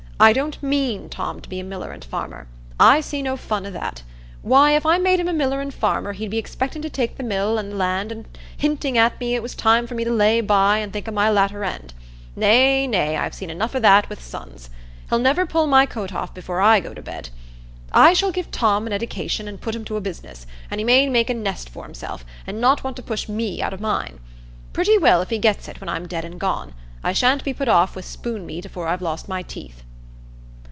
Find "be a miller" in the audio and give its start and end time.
1.49-1.91